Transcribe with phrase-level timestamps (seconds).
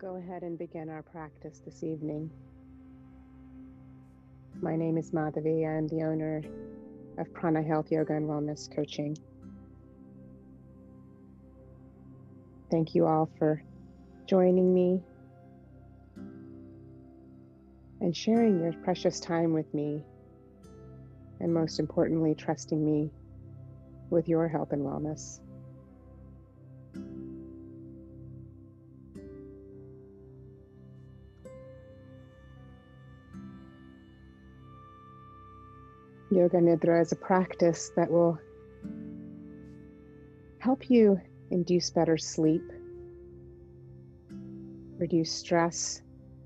[0.00, 2.30] go ahead and begin our practice this evening.
[4.62, 5.68] My name is Madhavi.
[5.68, 6.42] I am the owner
[7.18, 9.14] of Prana Health Yoga and Wellness Coaching.
[12.70, 13.62] Thank you all for
[14.26, 15.02] joining me
[18.00, 20.02] and sharing your precious time with me,
[21.40, 23.10] and most importantly, trusting me
[24.08, 25.40] with your health and wellness.
[36.32, 38.38] Yoga Nidra is a practice that will
[40.60, 41.20] help you
[41.50, 42.62] induce better sleep,
[44.96, 46.02] reduce stress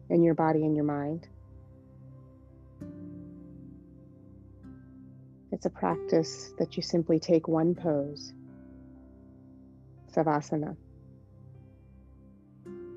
[0.08, 1.28] in your body and your mind.
[5.52, 8.32] It's a practice that you simply take one pose,
[10.10, 10.76] Savasana.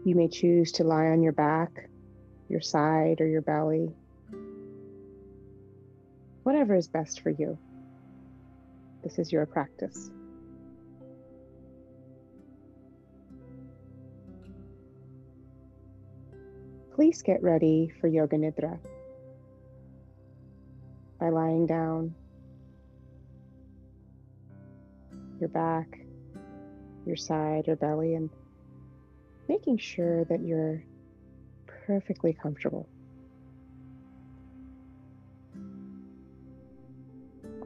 [0.05, 1.89] You may choose to lie on your back,
[2.47, 3.93] your side, or your belly
[6.47, 7.59] whatever is best for you.
[9.03, 10.09] This is your practice.
[16.95, 18.79] Please get ready for Yoga Nidra
[21.19, 22.15] by lying down,
[25.41, 25.99] your back,
[27.05, 28.29] your side, your belly, and
[29.49, 30.81] making sure that you're
[31.85, 32.87] perfectly comfortable.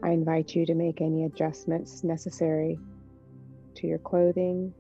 [0.04, 2.80] I invite you to make any adjustments necessary
[3.76, 4.74] to your clothing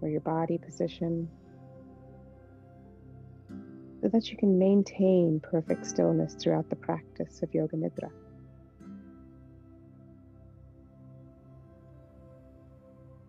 [0.00, 1.28] or your body position
[4.00, 8.10] so that you can maintain perfect stillness throughout the practice of Yoga Nidra.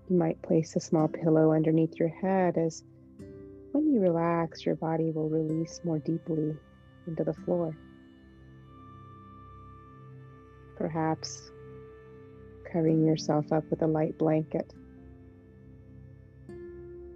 [0.10, 2.84] You might place a small pillow underneath your head as
[3.74, 6.56] when you relax, your body will release more deeply
[7.08, 7.76] into the floor
[10.82, 11.52] perhaps
[12.74, 14.74] covering yourself up with a light blanket.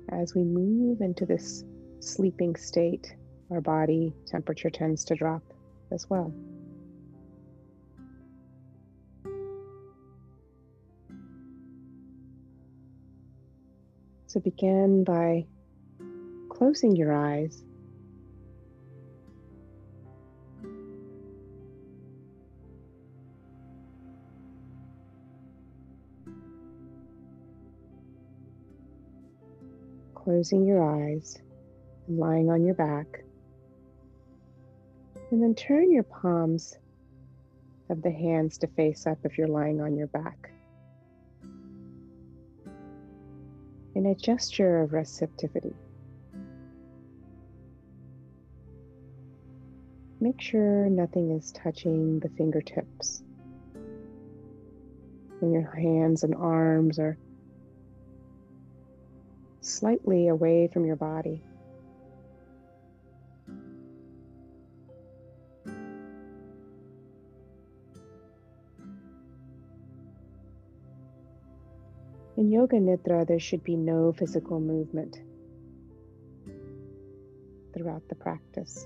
[0.10, 1.64] As we move into this
[2.00, 3.16] sleeping state,
[3.50, 5.42] our body temperature tends to drop
[5.92, 6.32] as well.
[14.28, 15.48] So begin by
[16.50, 17.64] closing your eyes
[30.26, 31.38] closing your eyes
[32.08, 33.24] and lying on your back.
[35.30, 36.76] And then turn your palms
[37.92, 40.50] of the hands to face up if you're lying on your back.
[43.94, 45.76] In a gesture of receptivity.
[50.20, 53.22] Make sure nothing is touching the fingertips.
[55.42, 57.16] And your hands and arms are
[59.66, 61.42] slightly away from your body.
[72.38, 75.22] In Yoga Nidra, there should be no physical movement
[77.74, 78.86] throughout the practice.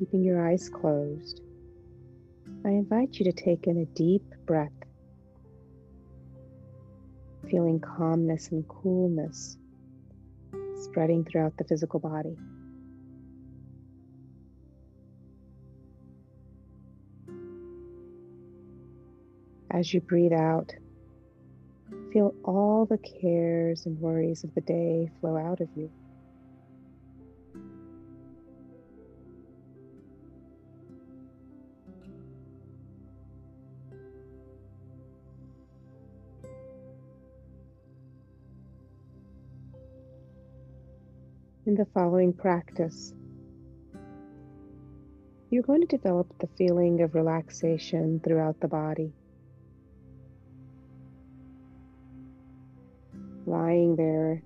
[0.00, 1.42] Keeping your eyes closed,
[2.64, 4.72] I invite you to take in a deep breath,
[7.50, 9.58] feeling calmness and coolness
[10.80, 12.34] spreading throughout the physical body.
[19.70, 20.72] As you breathe out,
[22.10, 25.90] feel all the cares and worries of the day flow out of you.
[41.70, 43.14] In the following practice.
[45.50, 49.12] You're going to develop the feeling of relaxation throughout the body.
[53.46, 54.42] Lying there,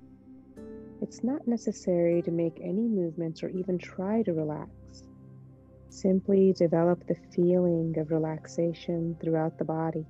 [1.01, 4.71] it's not necessary to make any movements or even try to relax.
[5.89, 10.05] Simply develop the feeling of relaxation throughout the body.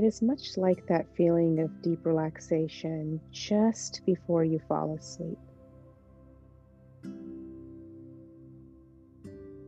[0.00, 5.36] It is much like that feeling of deep relaxation just before you fall asleep.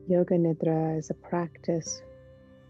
[0.09, 2.01] Yoga Nidra is a practice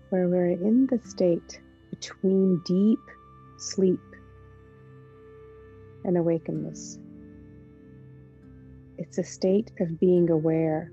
[0.08, 1.60] where we're in the state
[1.90, 2.98] between deep
[3.58, 4.00] sleep
[6.04, 6.98] and awakeness.
[8.98, 10.90] It's a state of being aware.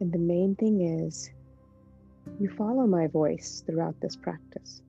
[0.00, 1.30] And the main thing is
[2.40, 4.80] you follow my voice throughout this practice.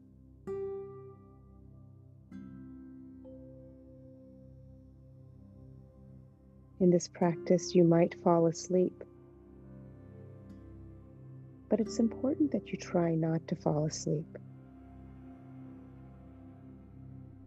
[6.79, 9.03] In this practice, you might fall asleep.
[11.69, 14.37] But it's important that you try not to fall asleep.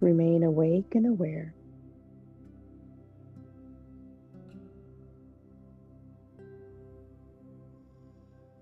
[0.00, 1.54] Remain awake and aware.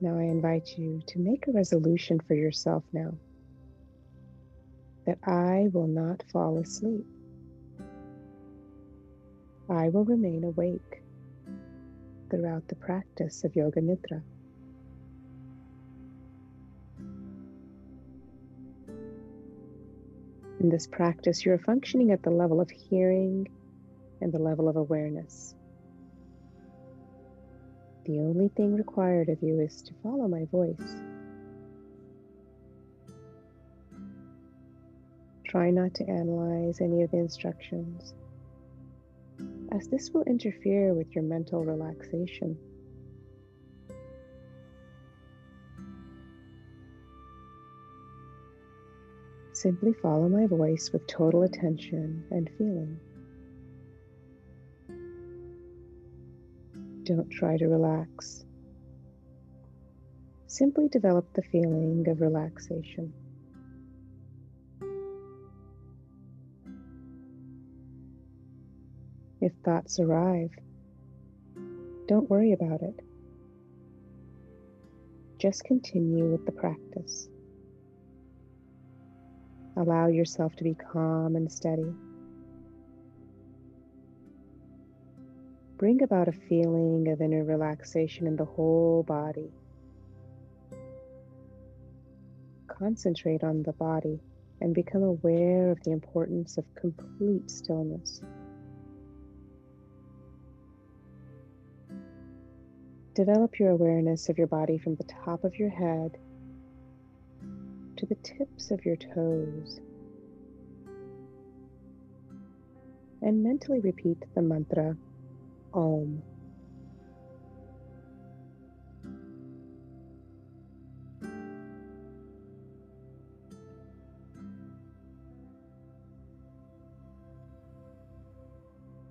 [0.02, 3.14] Now I invite you to make a resolution for yourself now
[5.06, 7.06] that I will not fall asleep.
[9.70, 11.04] I will remain awake
[12.31, 14.22] throughout the practice of Yoga Nidra.
[20.58, 23.46] In this practice, you're functioning at the level of hearing
[24.20, 25.55] and the level of awareness.
[28.04, 31.02] The only thing required of you is to follow my voice.
[35.44, 38.14] Try not to analyze any of the instructions
[39.75, 42.58] as this will interfere with your mental relaxation.
[49.52, 52.98] Simply follow my voice with total attention and feeling.
[57.04, 58.44] Don't try to relax.
[60.46, 63.12] Simply develop the feeling of relaxation.
[69.40, 70.50] If thoughts arrive,
[72.06, 73.00] don't worry about it.
[75.38, 77.28] Just continue with the practice.
[79.76, 81.93] Allow yourself to be calm and steady.
[85.82, 89.50] Bring about a feeling of inner relaxation in the whole body.
[92.69, 94.20] Concentrate on the body
[94.61, 98.20] and become aware of the importance of complete stillness.
[103.14, 106.17] Develop your awareness of your body from the top of your head
[107.96, 109.81] to the tips of your toes.
[113.20, 114.96] And mentally repeat the mantra
[115.74, 116.22] Om.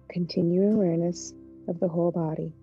[0.10, 1.34] Continue awareness
[1.68, 2.54] of the whole body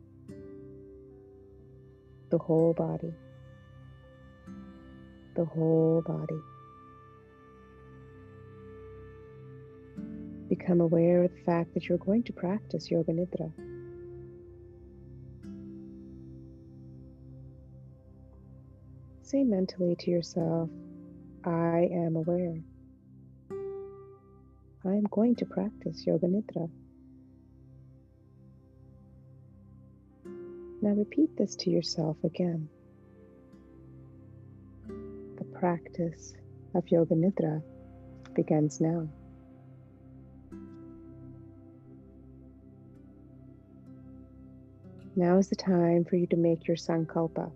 [2.30, 3.12] the whole body,
[5.34, 6.40] the whole body.
[10.48, 13.67] Become aware of the fact that you're going to practice Yoga Nidra.
[19.30, 20.70] Say mentally to yourself,
[21.44, 22.62] I am aware.
[24.86, 26.70] I am going to practice Yoga Nidra.
[30.80, 32.70] Now repeat this to yourself again.
[34.86, 36.32] The practice
[36.74, 37.62] of Yoga Nidra
[38.34, 39.06] begins now.
[45.14, 47.52] Now is the time for you to make your sankalpa,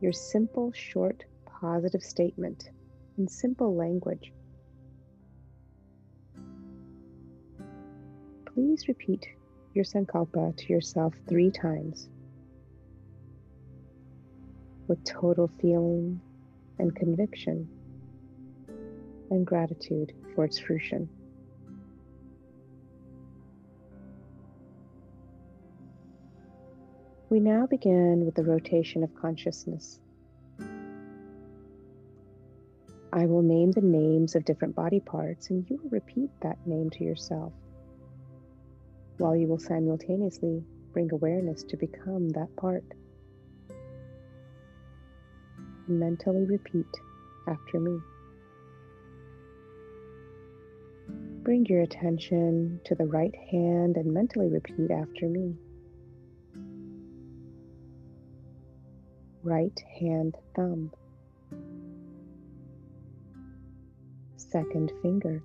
[0.00, 1.24] your simple, short,
[1.60, 2.70] positive statement
[3.18, 4.32] in simple language.
[8.52, 9.26] Please repeat
[9.74, 12.08] your sankalpa to yourself three times
[14.88, 16.20] with total feeling
[16.78, 17.68] and conviction
[19.30, 21.08] and gratitude for its fruition.
[27.36, 30.00] We now begin with the rotation of consciousness.
[33.12, 36.88] I will name the names of different body parts, and you will repeat that name
[36.88, 37.52] to yourself
[39.18, 40.64] while you will simultaneously
[40.94, 42.84] bring awareness to become that part.
[45.86, 46.86] Mentally repeat
[47.46, 47.98] after me.
[51.42, 55.54] Bring your attention to the right hand and mentally repeat after me.
[59.46, 60.90] right hand thumb,
[64.36, 65.40] second finger,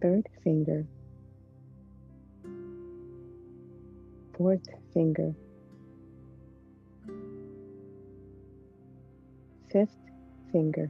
[0.00, 0.86] third finger,
[4.38, 5.34] fourth finger,
[9.72, 9.90] fifth
[10.52, 10.88] finger,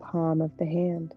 [0.00, 1.12] palm of the hand.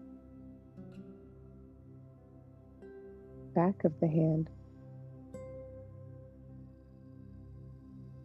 [3.58, 4.48] Back of the hand,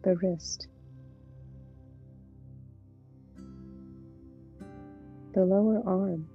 [0.04, 0.68] the wrist,
[5.34, 6.28] the lower arm,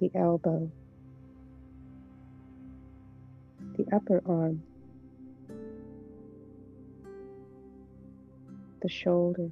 [0.00, 0.68] the elbow,
[3.76, 4.64] the upper arm,
[8.82, 9.48] the shoulder,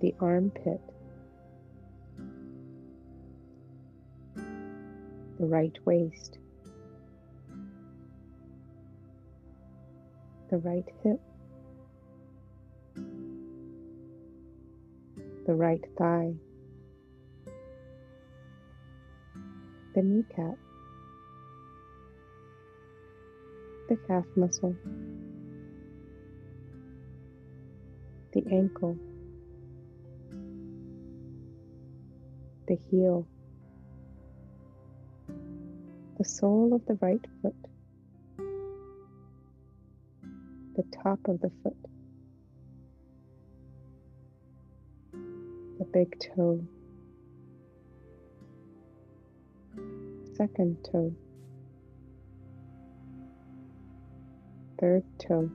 [0.00, 0.80] the armpit,
[5.40, 6.36] the right waist,
[10.50, 11.18] the right hip,
[15.46, 16.34] the right thigh,
[19.94, 20.58] the kneecap,
[23.88, 24.76] the calf muscle,
[28.34, 28.98] the ankle,
[32.68, 33.26] the heel,
[36.20, 37.54] the sole of the right foot,
[40.76, 41.74] the top of the foot,
[45.78, 46.62] the big toe,
[50.36, 51.10] second toe,
[54.78, 55.50] third toe,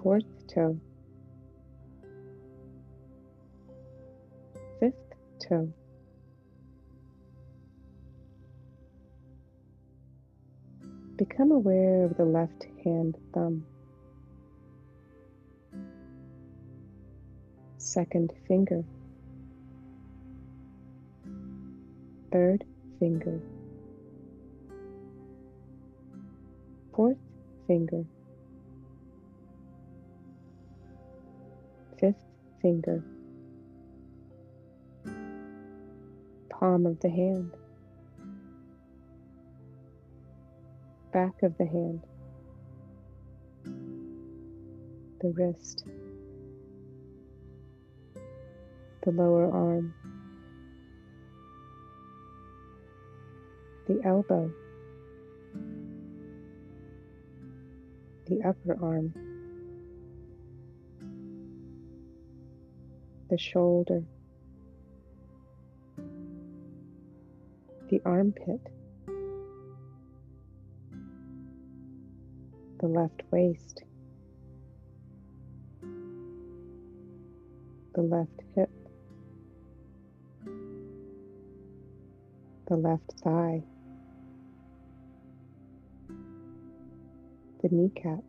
[0.00, 0.78] fourth toe,
[4.78, 4.94] fifth
[5.40, 5.72] toe.
[11.16, 13.64] Become aware of the left hand thumb.
[17.78, 18.84] Second finger.
[22.30, 22.64] Third
[23.00, 23.40] finger.
[26.94, 27.16] Fourth
[27.66, 28.04] finger.
[31.98, 32.16] Fifth
[32.60, 33.02] finger.
[36.50, 37.55] Palm of the hand.
[41.16, 42.02] Back of the hand,
[45.22, 45.86] the wrist,
[49.02, 49.94] the lower arm,
[53.88, 54.52] the elbow,
[58.26, 59.14] the upper arm,
[63.30, 64.02] the shoulder,
[67.88, 68.75] the armpit.
[72.78, 73.82] The left waist,
[77.94, 78.70] the left hip,
[82.68, 83.62] the left thigh,
[87.62, 88.22] the kneecap,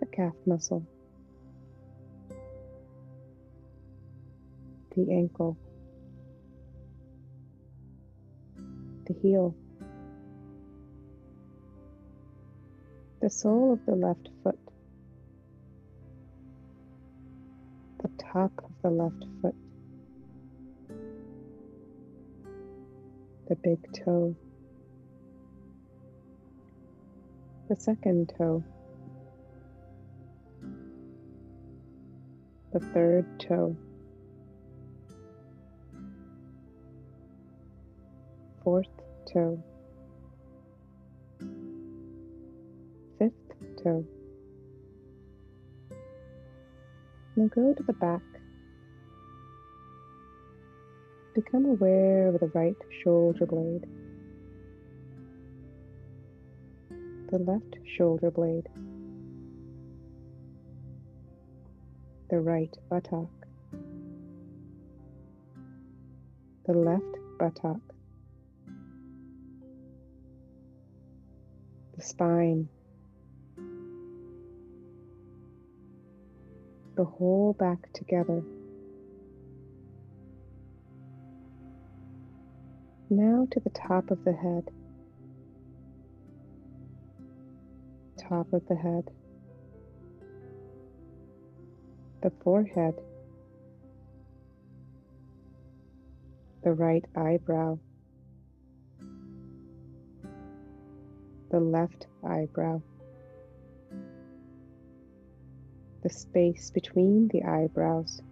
[0.00, 0.86] the calf muscle,
[4.96, 5.58] the ankle,
[9.06, 9.54] the heel.
[13.20, 14.58] The sole of the left foot,
[18.00, 19.54] the top of the left foot,
[23.48, 24.36] the big toe,
[27.68, 28.62] the second toe,
[32.72, 33.76] the third toe,
[38.62, 38.86] fourth
[39.32, 39.60] toe.
[43.84, 44.02] Now
[47.54, 48.22] go to the back.
[51.34, 53.86] Become aware of the right shoulder blade,
[57.30, 58.68] the left shoulder blade,
[62.30, 63.30] the right buttock,
[66.66, 67.80] the left buttock,
[71.96, 72.68] the spine.
[76.98, 78.42] The whole back together.
[83.08, 84.64] Now to the top of the head.
[88.28, 89.12] Top of the head.
[92.20, 92.94] The forehead.
[96.64, 97.78] The right eyebrow.
[101.52, 102.82] The left eyebrow.
[106.08, 108.22] The space between the eyebrows.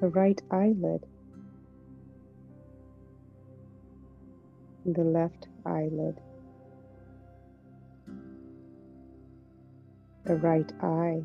[0.00, 1.04] The right eyelid.
[4.86, 6.20] The left eyelid.
[10.24, 11.22] The right eye.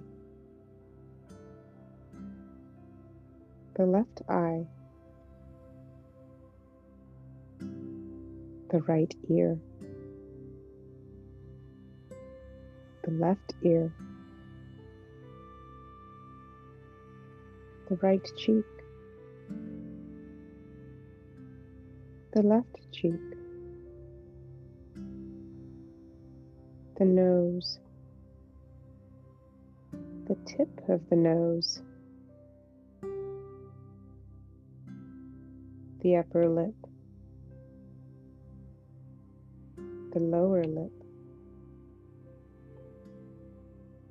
[3.76, 4.66] The left eye.
[8.72, 9.60] The right ear.
[13.06, 13.94] The left ear,
[17.88, 18.66] the right cheek,
[22.34, 23.22] the left cheek,
[26.98, 27.78] the nose,
[30.28, 31.84] the tip of the nose,
[36.02, 36.74] the upper lip,
[40.12, 41.05] the lower lip.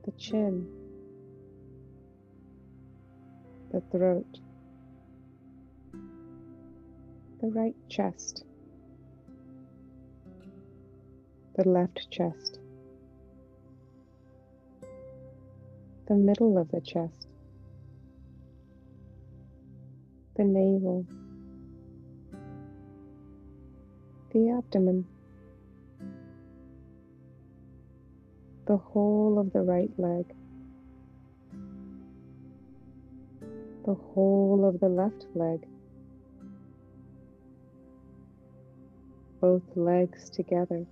[0.04, 0.68] The chin,
[3.72, 4.38] the throat,
[7.40, 8.44] the right chest,
[11.56, 12.58] the left chest,
[16.06, 17.26] the middle of the chest,
[20.36, 21.06] the navel,
[24.32, 25.06] the abdomen.
[28.66, 30.24] The whole of the right leg,
[33.84, 35.66] the whole of the left leg,
[39.40, 40.86] both legs together.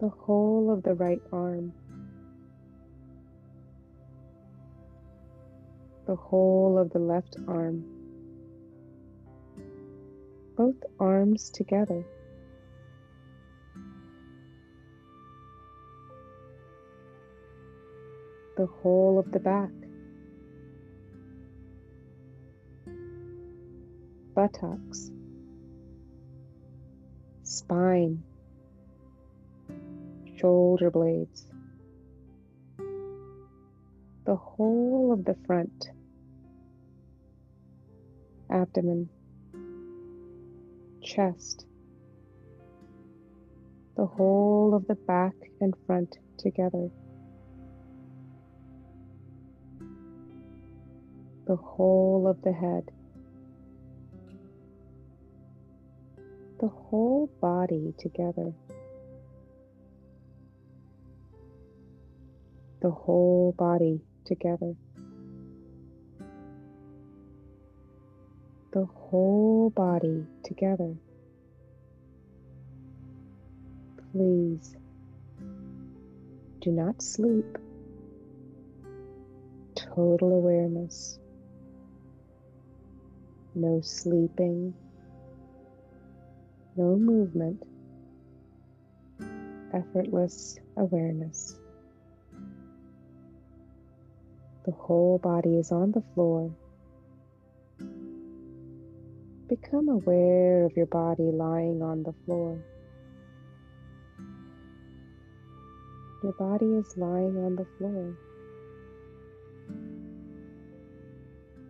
[0.00, 1.74] The whole of the right arm,
[6.06, 7.97] the whole of the left arm.
[10.58, 12.02] Both arms together.
[18.56, 19.70] The whole of the back,
[24.34, 25.12] buttocks,
[27.44, 28.24] spine,
[30.40, 31.46] shoulder blades,
[34.26, 35.90] the whole of the front,
[38.50, 39.08] abdomen
[41.08, 41.64] chest,
[43.96, 46.90] the whole of the back and front together,
[51.46, 52.84] the whole of the head,
[56.60, 58.52] the whole body together.
[62.80, 64.74] The whole body together.
[68.72, 70.94] the whole body together.
[74.12, 74.74] Please
[76.62, 77.58] do not sleep.
[79.74, 81.18] Total awareness.
[83.54, 84.74] No sleeping.
[86.76, 87.62] No movement.
[89.74, 91.56] Effortless awareness.
[94.64, 96.50] The whole body is on the floor
[99.48, 102.58] Become aware of your body lying on the floor.
[106.22, 108.14] Your body is lying on the floor.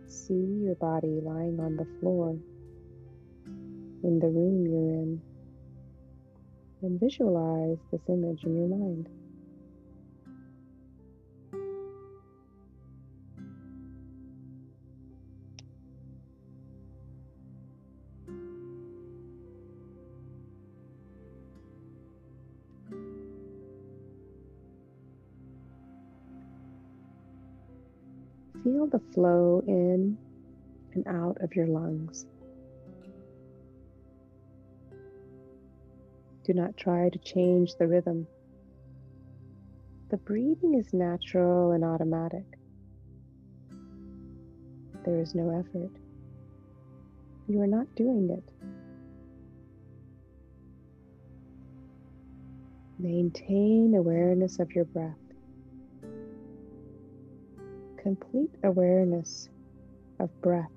[0.07, 2.37] See your body lying on the floor
[4.03, 5.21] in the room you're in
[6.81, 9.18] and visualize this image in your mind.
[28.69, 30.15] Feel the flow in
[30.93, 32.27] and out of your lungs.
[36.45, 38.27] Do not try to change the rhythm.
[40.11, 42.43] The breathing is natural and automatic.
[45.03, 45.91] There is no effort.
[47.47, 48.53] You are not doing it.
[52.99, 55.28] Maintain awareness of your breath
[58.15, 59.49] complete awareness
[60.19, 60.71] of breath.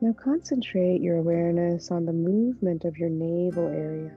[0.00, 4.12] Now concentrate your awareness on the movement of your navel area.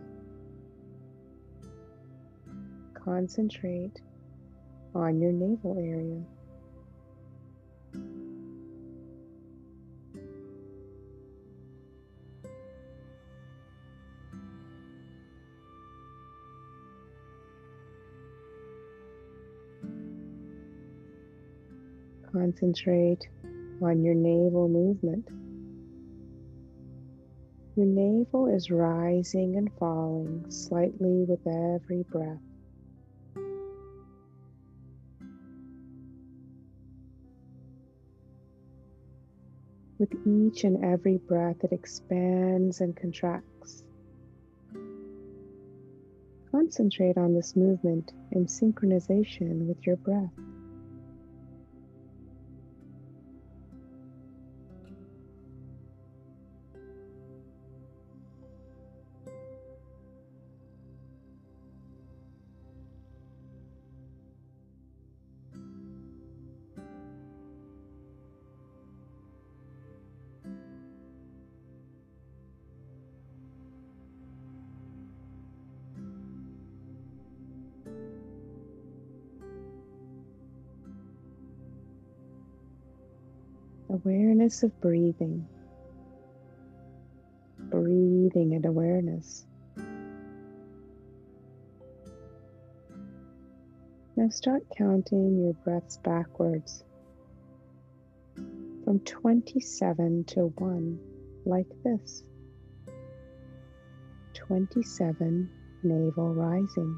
[2.94, 4.00] Concentrate
[4.94, 6.22] on your navel area.
[22.40, 23.28] Concentrate
[23.82, 25.28] on your navel movement.
[27.76, 32.40] Your navel is rising and falling slightly with every breath.
[39.98, 43.84] With each and every breath, it expands and contracts.
[46.52, 50.49] Concentrate on this movement in synchronization with your breath.
[84.06, 85.46] Awareness of breathing,
[87.70, 89.46] breathing and awareness.
[94.16, 96.84] Now start counting your breaths backwards
[98.86, 101.00] from 27 to 1,
[101.46, 102.24] like this
[104.34, 105.50] 27
[105.84, 106.98] navel rising,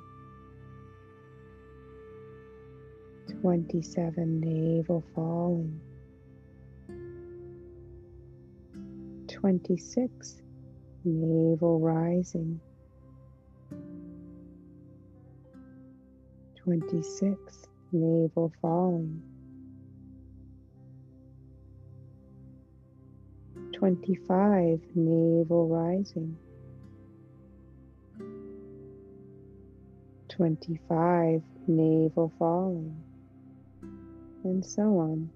[3.42, 5.82] 27 navel falling.
[9.42, 10.38] 26,
[11.04, 12.62] navel rising.
[16.64, 17.38] 26,
[17.92, 19.24] navel falling.
[23.74, 26.38] 25, navel rising.
[30.30, 33.04] 25, navel falling,
[34.44, 35.32] and so on.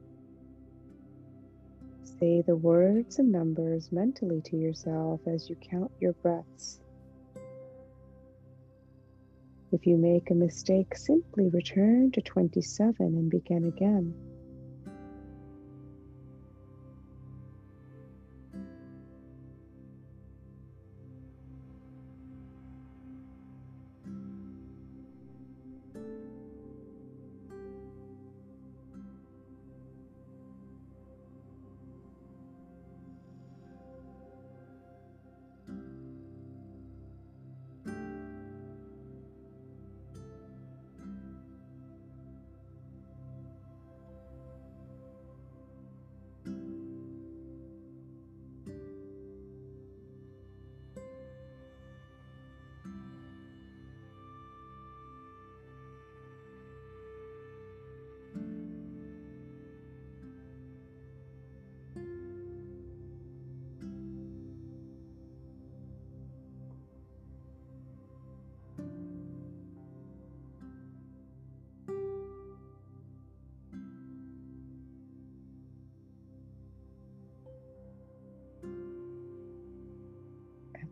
[2.20, 6.80] Say the words and numbers mentally to yourself as you count your breaths.
[9.74, 14.14] If you make a mistake, simply return to 27 and begin again.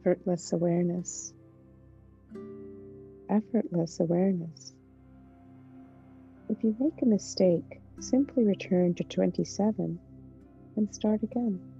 [0.03, 1.33] Effortless awareness.
[3.29, 4.73] Effortless awareness.
[6.49, 9.97] If you make a mistake, simply return to 27
[10.75, 11.72] and start again.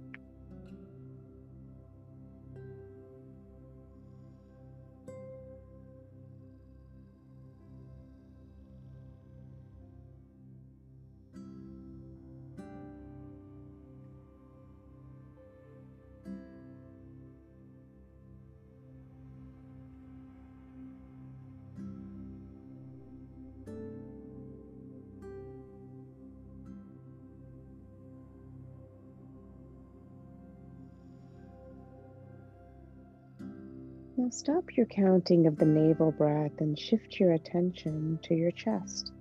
[34.24, 39.12] Now stop your counting of the navel breath and shift your attention to your chest.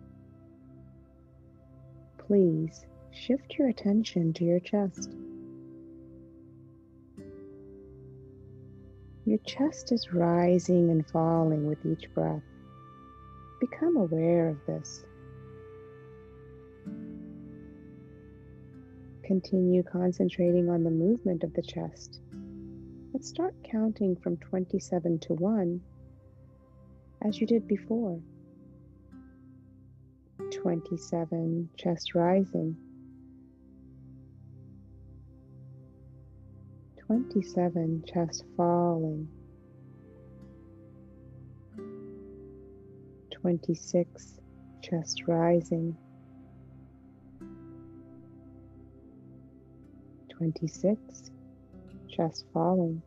[2.17, 5.13] Please shift your attention to your chest.
[9.25, 12.43] Your chest is rising and falling with each breath.
[13.59, 15.03] Become aware of this.
[19.25, 22.21] Continue concentrating on the movement of the chest
[23.13, 25.81] Let's start counting from 27 to 1
[27.23, 28.19] as you did before.
[30.51, 32.75] 27, chest rising.
[37.05, 39.29] 27, chest falling.
[43.31, 44.39] 26,
[44.81, 45.95] chest rising.
[50.31, 51.29] 26,
[52.15, 53.01] chest falling.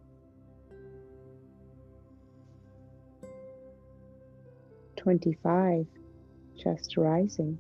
[4.96, 5.86] 25,
[6.58, 7.58] chest rising.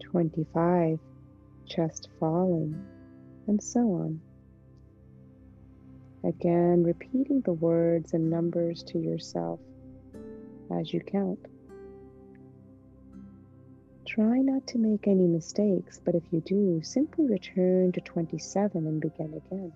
[0.00, 0.98] 25,
[1.68, 2.84] chest falling,
[3.46, 4.20] and so on.
[6.24, 9.60] Again, repeating the words and numbers to yourself
[10.72, 11.38] as you count.
[14.18, 19.00] Try not to make any mistakes, but if you do, simply return to 27 and
[19.00, 19.72] begin again.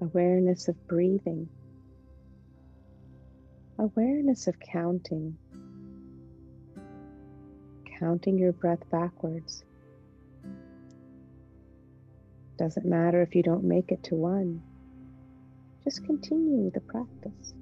[0.00, 1.48] Awareness of breathing,
[3.78, 5.36] awareness of counting,
[7.98, 9.64] counting your breath backwards.
[12.58, 14.62] Doesn't matter if you don't make it to one,
[15.84, 17.54] just continue the practice.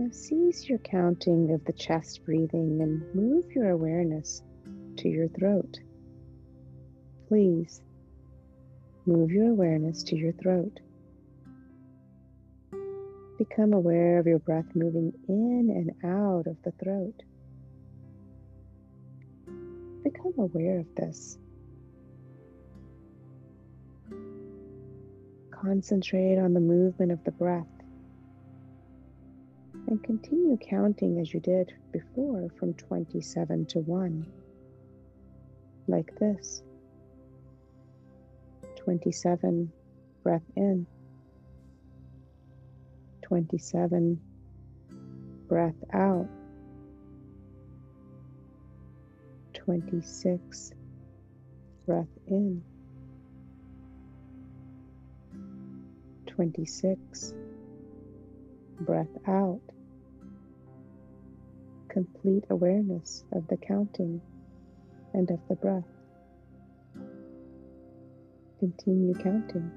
[0.00, 4.42] Now cease your counting of the chest breathing and move your awareness
[4.96, 5.78] to your throat.
[7.28, 7.82] Please
[9.04, 10.80] move your awareness to your throat.
[13.36, 17.22] Become aware of your breath moving in and out of the throat.
[20.02, 21.36] Become aware of this.
[25.50, 27.79] Concentrate on the movement of the breath
[29.88, 34.26] and continue counting as you did before from 27 to 1,
[35.88, 36.62] like this.
[38.76, 39.72] 27,
[40.22, 40.86] breath in,
[43.22, 44.20] 27,
[45.48, 46.26] breath out,
[49.54, 50.72] 26,
[51.86, 52.62] breath in,
[56.26, 57.34] 26,
[58.80, 59.60] breath out
[61.90, 64.20] complete awareness of the counting
[65.12, 65.84] and of the breath.
[68.60, 69.70] Continue counting.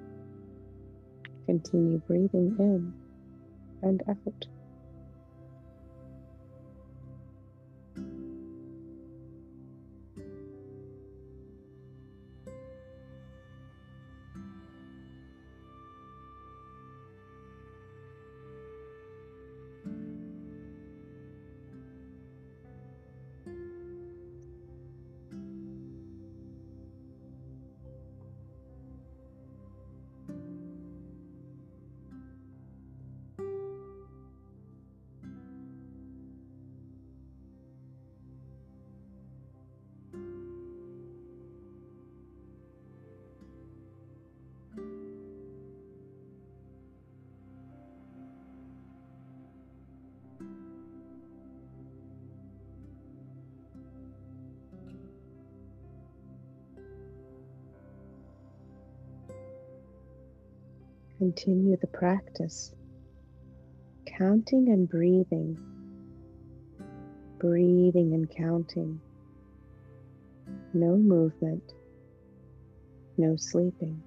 [1.47, 2.93] Continue breathing in
[3.81, 4.45] and out.
[61.23, 62.73] Continue the practice,
[64.05, 65.57] counting and breathing,
[67.39, 68.99] breathing and counting.
[70.73, 71.63] No movement,
[73.15, 74.03] no sleeping.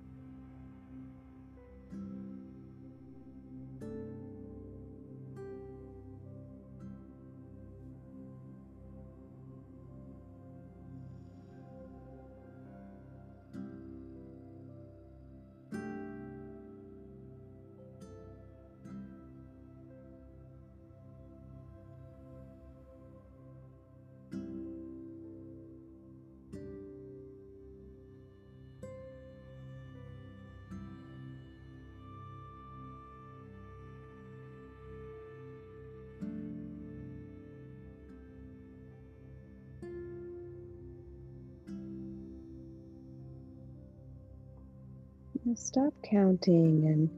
[45.46, 47.08] Now stop counting and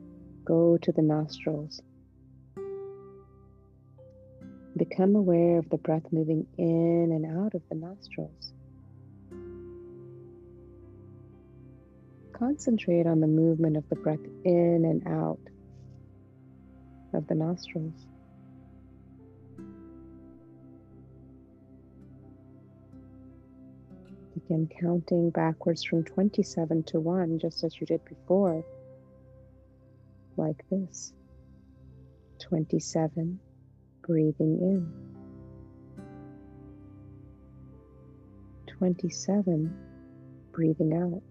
[0.45, 1.81] go to the nostrils.
[4.77, 8.53] Become aware of the breath moving in and out of the nostrils.
[12.35, 15.41] Concentrate on the movement of the breath in and out
[17.14, 17.95] of the nostrils.
[24.49, 28.65] Begin counting backwards from 27 to 1, just as you did before,
[30.39, 31.13] like this
[32.39, 33.39] 27,
[34.03, 34.91] breathing in,
[38.69, 39.77] 27,
[40.53, 41.23] breathing out.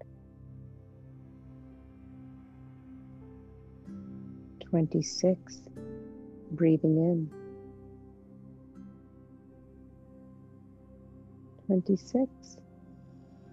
[4.60, 5.62] 26,
[6.52, 7.30] breathing in.
[11.66, 12.58] 26,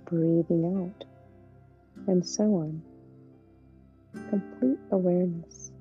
[0.06, 1.08] breathing out,
[2.08, 2.84] and so on.
[4.30, 5.72] Complete awareness,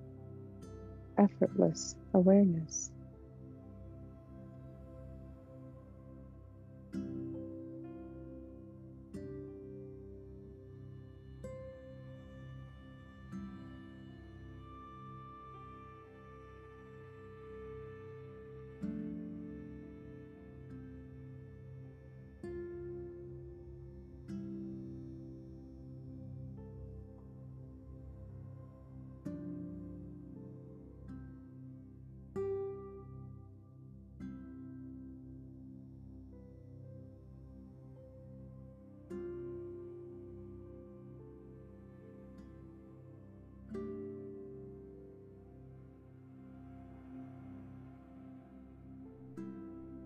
[1.18, 2.90] effortless awareness.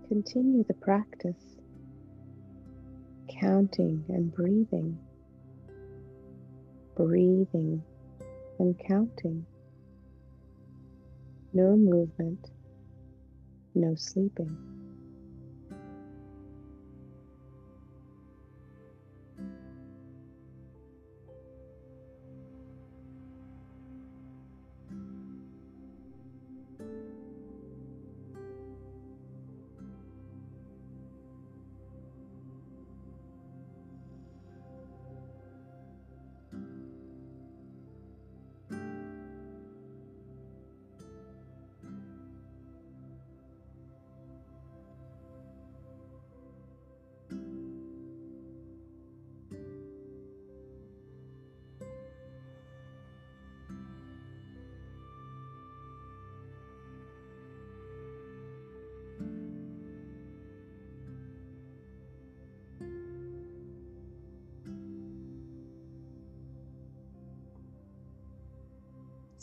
[0.08, 1.58] Continue the practice,
[3.38, 4.98] counting and breathing,
[6.96, 7.84] breathing
[8.58, 9.44] and counting.
[11.52, 12.50] No movement,
[13.74, 14.67] no sleeping.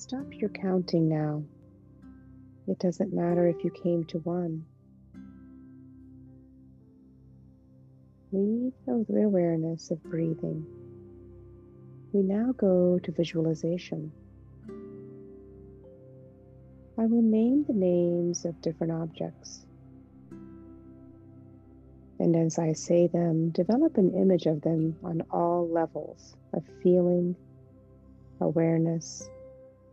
[0.07, 1.43] Stop your counting now.
[2.67, 4.63] It doesn't matter if you came to one.
[8.31, 10.63] Leave the awareness of breathing.
[12.13, 14.11] We now go to visualization.
[16.99, 19.65] I will name the names of different objects.
[22.19, 27.35] And as I say them, develop an image of them on all levels of feeling,
[28.39, 29.27] awareness,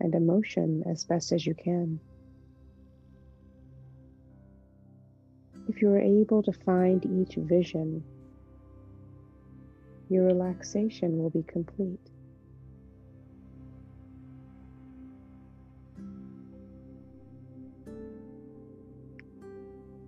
[0.03, 2.00] and emotion as best as you can.
[5.68, 8.03] If you are able to find each vision,
[10.11, 12.00] your relaxation will be complete.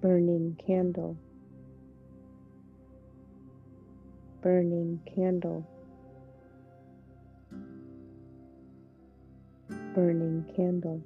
[0.02, 1.16] Burning candle,
[4.42, 5.73] burning candle.
[9.94, 11.00] Burning candle.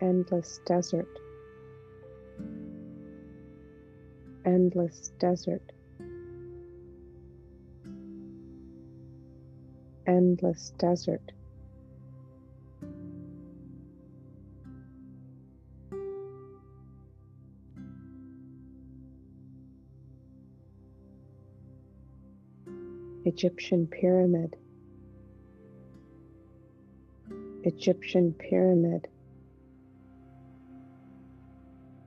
[0.00, 1.08] Endless desert,
[4.44, 5.72] endless desert,
[10.06, 11.32] endless desert.
[23.34, 24.56] Egyptian pyramid,
[27.64, 29.08] Egyptian pyramid,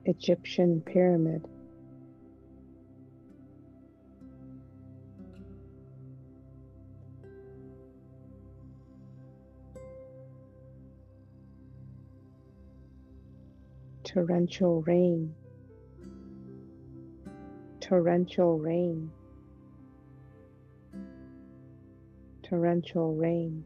[0.05, 1.45] Egyptian pyramid.
[14.05, 15.35] torrential rain,
[17.81, 19.11] torrential rain.
[22.49, 23.63] Torrential rain.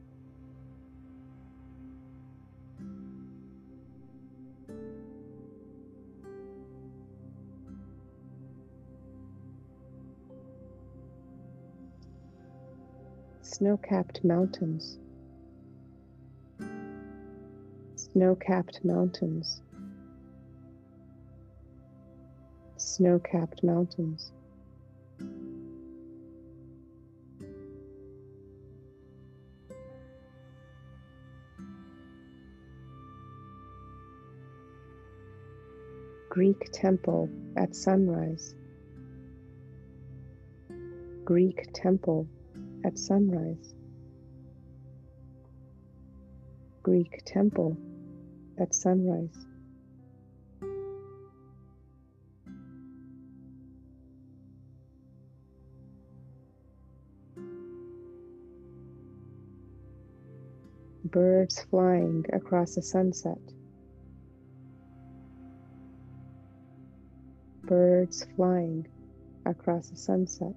[13.42, 14.98] Snow-capped mountains,
[17.96, 19.62] snow-capped mountains.
[22.82, 24.32] snow capped mountains.
[36.32, 38.56] Greek temple at sunrise.
[41.26, 42.26] Greek temple
[42.86, 43.76] at sunrise.
[46.84, 47.76] Greek temple
[48.58, 49.46] at sunrise.
[61.04, 63.38] birds flying across the sunset.
[68.12, 68.88] Birds flying
[69.46, 70.54] across the sunset.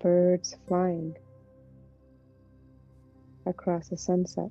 [0.00, 1.14] Birds flying
[3.46, 4.50] across the sunset.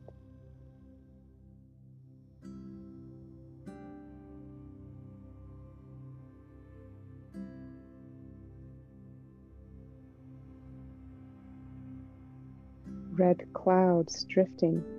[13.18, 14.95] red clouds drifting.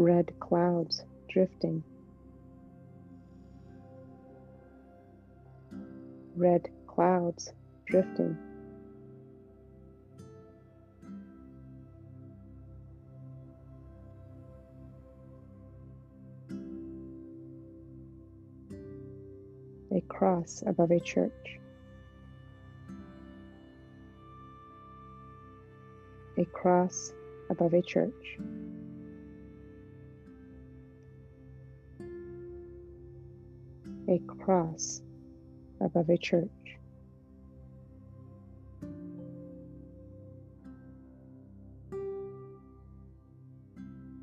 [0.00, 1.82] Red clouds drifting.
[6.36, 7.52] Red clouds
[7.84, 8.38] drifting.
[19.90, 21.32] A cross above a church.
[26.38, 27.12] a cross
[27.50, 28.38] above a church.
[34.08, 35.02] A cross
[35.80, 36.48] above a church.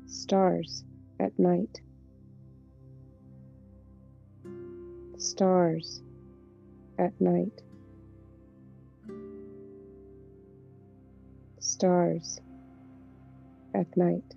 [0.06, 0.84] Stars
[1.20, 1.80] at night.
[5.18, 6.02] Stars
[6.98, 7.62] at night.
[11.76, 12.40] stars
[13.74, 14.34] at night.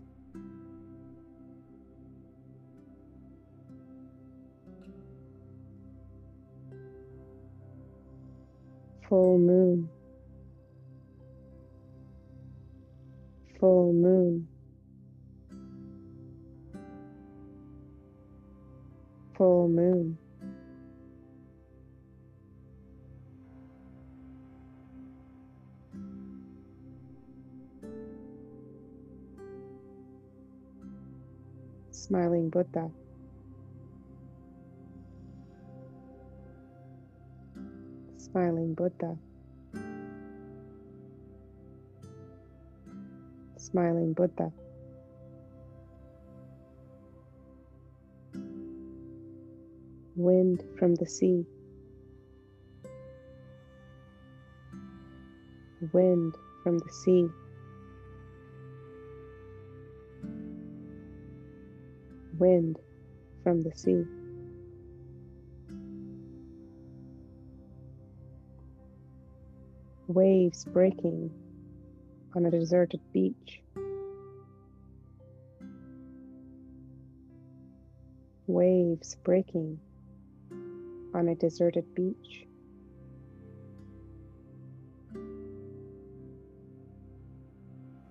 [32.10, 32.90] Smiling Buddha.
[38.18, 39.16] Smiling Buddha.
[43.58, 44.52] Smiling Buddha.
[50.16, 51.46] Wind from the sea.
[55.94, 56.34] Wind
[56.64, 57.28] from the sea.
[62.40, 62.78] Wind
[63.44, 64.04] from the sea.
[70.08, 71.30] Waves breaking
[72.36, 73.62] on a deserted beach.
[78.48, 79.80] Waves breaking
[81.14, 82.48] on a deserted beach.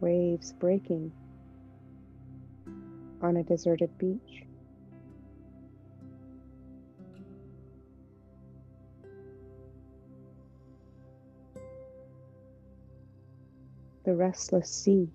[0.00, 1.12] Waves breaking
[3.20, 4.44] on a deserted beach.
[14.04, 15.08] The restless sea.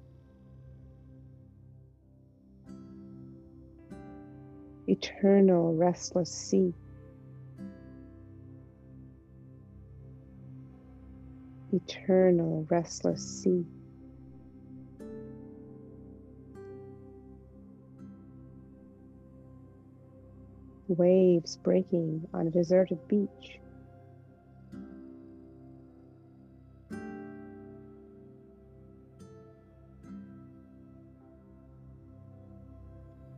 [4.88, 6.74] Eternal restless sea.
[11.72, 13.66] Eternal restless sea.
[20.88, 23.60] waves breaking on a deserted beach.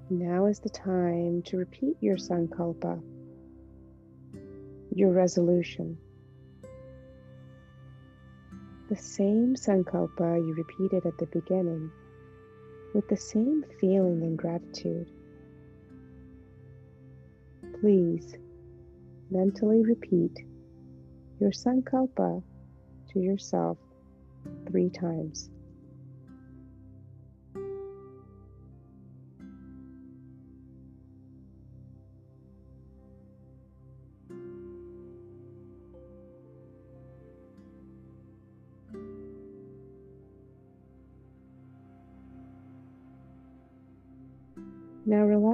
[0.10, 3.02] Now is the time to repeat your sankalpa,
[4.94, 5.98] your resolution.
[8.88, 11.92] The same sankalpa you repeated at the beginning,
[12.94, 15.10] with the same feeling and gratitude.
[17.86, 18.34] Please
[19.30, 20.36] mentally repeat
[21.40, 22.42] your sankalpa
[23.12, 23.78] to yourself
[24.68, 25.52] three times.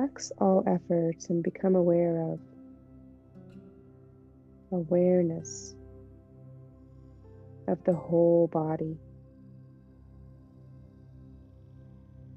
[0.01, 2.39] Relax all efforts and become aware of
[4.71, 5.75] awareness
[7.67, 8.97] of the whole body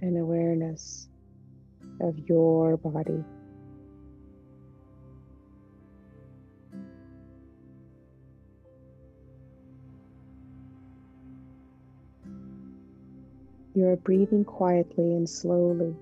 [0.02, 1.08] and awareness
[2.02, 3.24] of your body.
[13.74, 15.96] You are breathing quietly and slowly.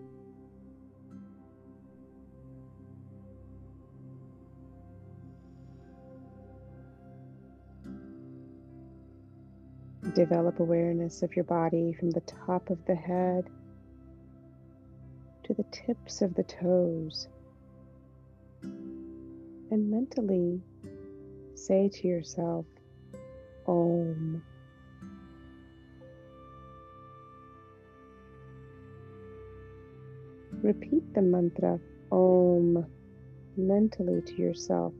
[10.14, 13.48] Develop awareness of your body from the top of the head
[15.44, 17.28] to the tips of the toes.
[18.62, 20.60] And mentally
[21.54, 22.66] say to yourself,
[23.66, 24.42] Om.
[30.62, 32.84] Repeat the mantra Om
[33.56, 34.92] mentally to yourself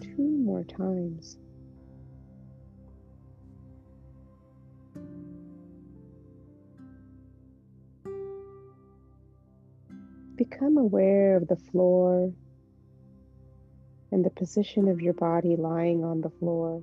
[0.00, 1.38] two more times.
[10.62, 12.32] Become aware of the floor
[14.12, 16.80] and the position of your body lying on the floor.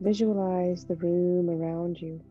[0.00, 2.22] Visualize the room around you.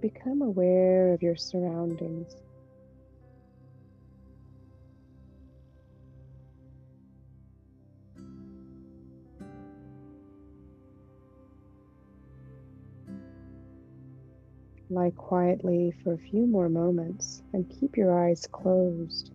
[0.00, 2.34] Become aware of your surroundings.
[14.96, 19.30] Lie quietly for a few more moments and keep your eyes closed.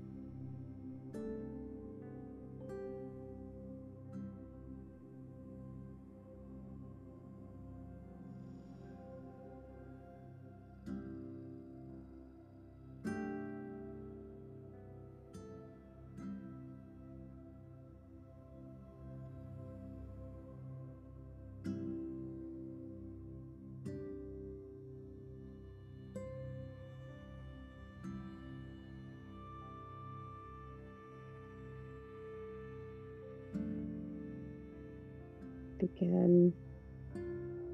[35.82, 36.54] Begin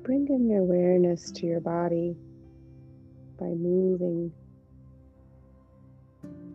[0.04, 2.16] bringing awareness to your body
[3.38, 4.32] by moving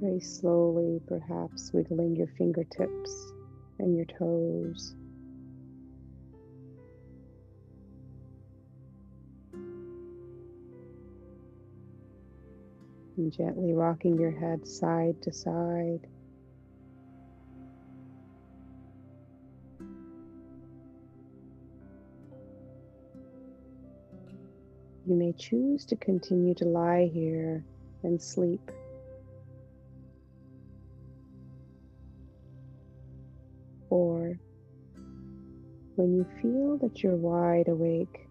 [0.01, 3.33] very slowly, perhaps wiggling your fingertips
[3.79, 4.95] and your toes.
[13.19, 16.09] And gently rocking your head side to side.
[25.13, 27.63] You may choose to continue to lie here
[28.03, 28.71] and sleep.
[33.91, 34.39] Or
[35.97, 38.27] when you feel that you're wide awake,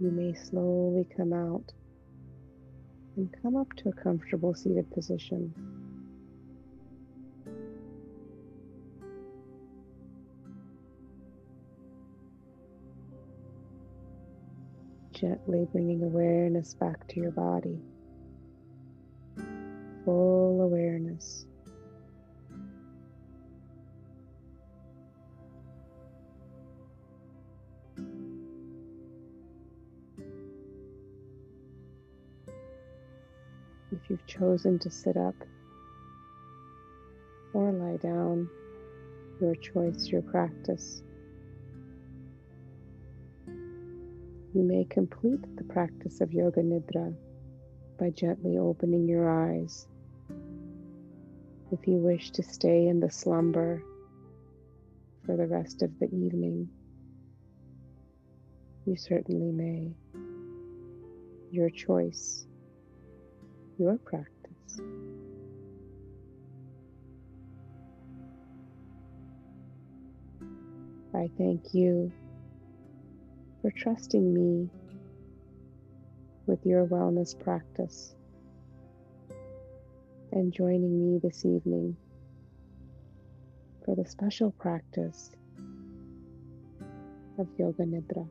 [0.00, 1.74] you may slowly come out
[3.16, 5.54] and come up to a comfortable seated position.
[15.20, 17.78] Gently bringing awareness back to your body.
[20.06, 21.44] Full awareness.
[33.92, 35.34] If you've chosen to sit up
[37.52, 38.48] or lie down,
[39.38, 41.02] your choice, your practice.
[44.52, 47.14] You may complete the practice of Yoga Nidra
[48.00, 49.86] by gently opening your eyes.
[51.70, 53.80] If you wish to stay in the slumber
[55.24, 56.68] for the rest of the evening,
[58.86, 59.94] you certainly may.
[61.52, 62.44] Your choice,
[63.78, 64.80] your practice.
[71.14, 72.10] I thank you
[73.60, 74.68] for trusting me
[76.46, 78.14] with your wellness practice
[80.32, 81.96] and joining me this evening
[83.84, 85.30] for the special practice
[87.38, 88.28] of Yoga Nidra.